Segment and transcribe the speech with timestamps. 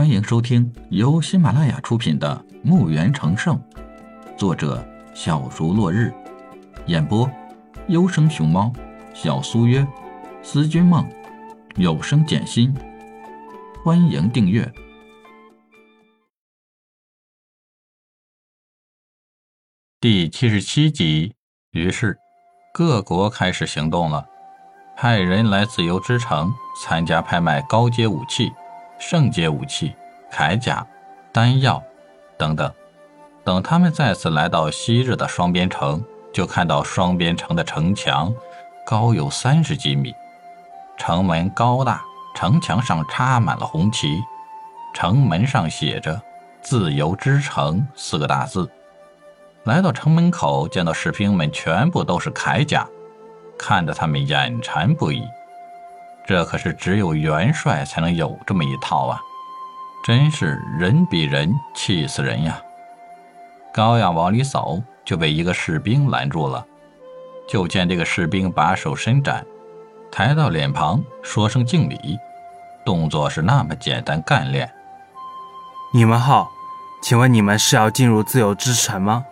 [0.00, 3.54] 欢迎收听由喜马拉雅出品的《墓园成圣》，
[4.34, 4.82] 作者
[5.14, 6.10] 小竹落日，
[6.86, 7.30] 演播
[7.88, 8.72] 优生熊猫、
[9.12, 9.86] 小苏约、
[10.42, 11.06] 思君梦、
[11.76, 12.74] 有声简心。
[13.84, 14.72] 欢迎订阅
[20.00, 21.34] 第七十七集。
[21.72, 22.16] 于是，
[22.72, 24.26] 各国开始行动了，
[24.96, 26.50] 派人来自由之城
[26.82, 28.50] 参加拍卖高阶武器。
[29.00, 29.96] 圣阶武器、
[30.30, 30.86] 铠甲、
[31.32, 31.82] 丹药
[32.38, 32.70] 等等。
[33.42, 38.32] 等他们再次来到昔日的双边城，就看到双边城的城墙
[38.86, 40.14] 高有三十几米，
[40.98, 42.02] 城门高大，
[42.36, 44.20] 城墙上插满了红旗，
[44.94, 46.20] 城门上写着
[46.60, 48.70] “自由之城”四个大字。
[49.64, 52.86] 来到城门口，见到士兵们全部都是铠甲，
[53.58, 55.24] 看得他们眼馋不已。
[56.30, 59.20] 这可是只有元帅才能有这么一套啊！
[60.04, 62.62] 真是人比人气死人呀！
[63.74, 66.64] 刚要往里走，就被一个士兵拦住了。
[67.48, 69.44] 就见这个士兵把手伸展，
[70.12, 72.16] 抬到脸庞，说声敬礼，
[72.84, 74.70] 动作是那么简单干练。
[75.92, 76.48] 你们好，
[77.02, 79.24] 请问你们是要进入自由之城吗？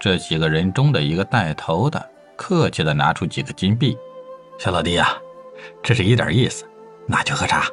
[0.00, 3.96] 这几个人中的一个带头的，客气的拿出几个金币
[4.58, 5.16] ：“小老弟呀。”
[5.82, 6.64] 这是一点意思，
[7.06, 7.64] 那就喝茶。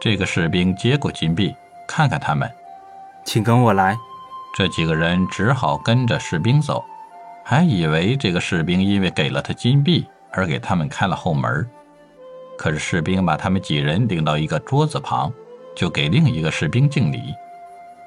[0.00, 1.54] 这个士兵接过金币，
[1.88, 2.50] 看看他们，
[3.24, 3.96] 请跟我来。
[4.54, 6.84] 这几个人只好跟着士兵走，
[7.44, 11.68] 还以为这个士兵因为给了他金币而给他们开了后门。
[12.56, 15.32] 可是士兵把他们几人领到一个桌子旁，
[15.74, 17.34] 就给另一个士兵敬礼。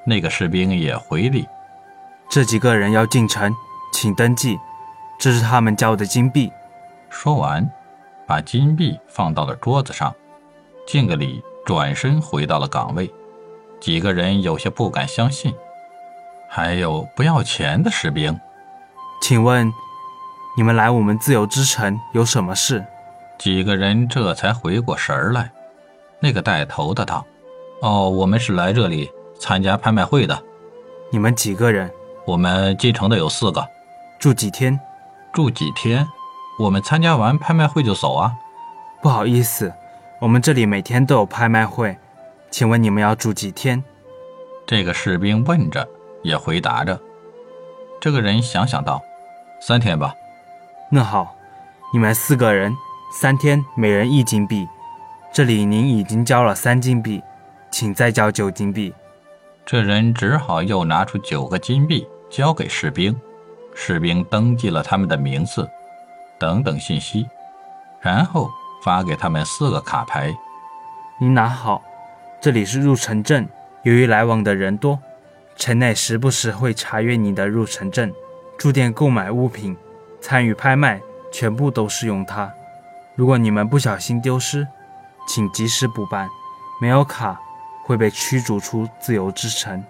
[0.04, 1.46] 那个士兵也回礼。
[2.28, 3.52] 这几个人要进城，
[3.92, 4.58] 请登记。
[5.18, 6.50] 这是他们交的金币。
[7.10, 7.70] 说完。
[8.30, 10.14] 把金币放到了桌子上，
[10.86, 13.12] 敬个礼，转身回到了岗位。
[13.80, 15.52] 几个人有些不敢相信，
[16.48, 18.38] 还有不要钱的士兵。
[19.20, 19.72] 请问，
[20.56, 22.86] 你们来我们自由之城有什么事？
[23.36, 25.50] 几个人这才回过神来。
[26.20, 27.26] 那个带头的道
[27.82, 29.10] ：“哦，我们是来这里
[29.40, 30.40] 参加拍卖会的。
[31.10, 31.90] 你们几个人？
[32.26, 33.68] 我们进城的有四个。
[34.20, 34.78] 住几天？
[35.32, 36.06] 住几天？”
[36.60, 38.34] 我们参加完拍卖会就走啊！
[39.00, 39.72] 不好意思，
[40.20, 41.96] 我们这里每天都有拍卖会，
[42.50, 43.82] 请问你们要住几天？
[44.66, 45.88] 这个士兵问着，
[46.22, 47.00] 也回答着。
[47.98, 49.00] 这个人想想道
[49.58, 50.14] ：“三天吧。”
[50.92, 51.34] 那好，
[51.94, 52.76] 你们四个人
[53.10, 54.68] 三天，每人一金币。
[55.32, 57.22] 这里您已经交了三金币，
[57.70, 58.92] 请再交九金币。
[59.64, 63.18] 这人只好又拿出九个金币交给士兵，
[63.74, 65.66] 士兵登记了他们的名字。
[66.40, 67.28] 等等信息，
[68.00, 68.50] 然后
[68.82, 70.34] 发给他们四个卡牌。
[71.18, 71.82] 您拿好，
[72.40, 73.46] 这里是入城证。
[73.82, 74.98] 由于来往的人多，
[75.56, 78.10] 城内时不时会查阅你的入城证。
[78.58, 79.76] 住店购买物品、
[80.20, 81.00] 参与拍卖，
[81.30, 82.50] 全部都是用它。
[83.14, 84.66] 如果你们不小心丢失，
[85.28, 86.28] 请及时补办。
[86.80, 87.38] 没有卡，
[87.84, 89.84] 会被驱逐出自由之城。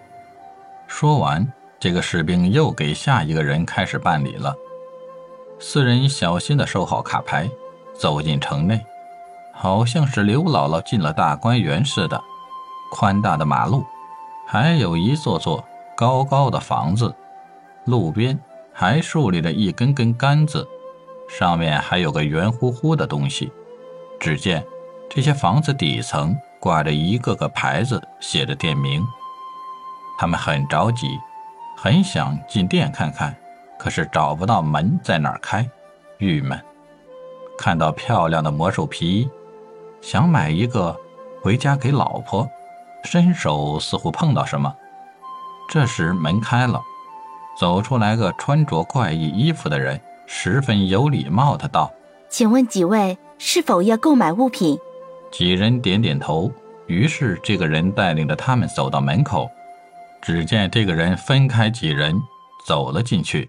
[0.88, 1.46] 说完，
[1.78, 4.52] 这个士兵又给下一个人开始办理了。
[5.62, 7.46] 四人小心地收好卡牌，
[7.92, 8.80] 走进城内，
[9.52, 12.18] 好像是刘姥姥进了大观园似的。
[12.90, 13.84] 宽大的马路，
[14.46, 15.62] 还有一座座
[15.94, 17.14] 高高的房子，
[17.84, 18.40] 路边
[18.72, 20.66] 还竖立着一根根杆子，
[21.28, 23.52] 上面还有个圆乎乎的东西。
[24.18, 24.64] 只见
[25.10, 29.04] 这些房子底层挂着一个个牌子，写着店名。
[30.18, 31.06] 他们很着急，
[31.76, 33.36] 很想进店看看。
[33.80, 35.66] 可是找不到门在哪儿开，
[36.18, 36.60] 郁闷。
[37.56, 39.26] 看到漂亮的魔兽皮，
[40.02, 40.94] 想买一个
[41.40, 42.46] 回家给老婆，
[43.04, 44.70] 伸手似乎碰到什么。
[45.70, 46.78] 这时门开了，
[47.58, 51.90] 走出来个穿着怪异衣服的人，十分有礼貌的道
[52.28, 54.78] ：“请问几位是否要购买物品？”
[55.32, 56.52] 几人点点头。
[56.86, 59.48] 于是这个人带领着他们走到门口，
[60.20, 62.20] 只见这个人分开几人
[62.66, 63.48] 走了进去。